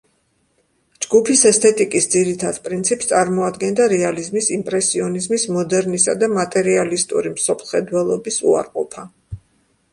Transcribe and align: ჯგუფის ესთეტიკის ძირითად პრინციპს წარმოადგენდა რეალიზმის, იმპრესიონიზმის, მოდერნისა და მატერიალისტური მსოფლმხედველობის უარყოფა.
ჯგუფის 1.05 1.43
ესთეტიკის 1.49 2.07
ძირითად 2.13 2.57
პრინციპს 2.69 3.11
წარმოადგენდა 3.11 3.87
რეალიზმის, 3.93 4.49
იმპრესიონიზმის, 4.57 5.47
მოდერნისა 5.59 6.19
და 6.25 6.33
მატერიალისტური 6.41 7.35
მსოფლმხედველობის 7.39 8.41
უარყოფა. 8.53 9.09